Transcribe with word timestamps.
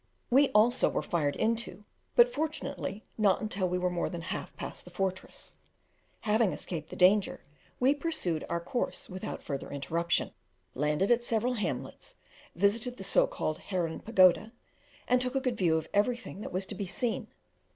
We 0.31 0.49
also 0.49 0.89
were 0.89 1.03
fired 1.03 1.35
into, 1.35 1.85
but 2.15 2.27
fortunately 2.27 3.05
not 3.19 3.39
until 3.39 3.69
we 3.69 3.77
were 3.77 3.91
more 3.91 4.09
than 4.09 4.21
half 4.23 4.55
past 4.55 4.83
the 4.83 4.89
fortress. 4.89 5.53
Having 6.21 6.53
escaped 6.53 6.89
the 6.89 6.95
danger, 6.95 7.41
we 7.79 7.93
pursued 7.93 8.43
our 8.49 8.59
course 8.59 9.11
without 9.11 9.43
further 9.43 9.69
interruption, 9.69 10.31
landed 10.73 11.11
at 11.11 11.21
several 11.21 11.53
hamlets, 11.53 12.15
visited 12.55 12.97
the 12.97 13.03
so 13.03 13.27
called 13.27 13.59
Herren 13.59 13.99
Pagoda, 13.99 14.53
and 15.07 15.21
took 15.21 15.35
a 15.35 15.39
good 15.39 15.55
view 15.55 15.77
of 15.77 15.87
everything 15.93 16.41
that 16.41 16.51
was 16.51 16.65
to 16.65 16.73
be 16.73 16.87
seen. 16.87 17.27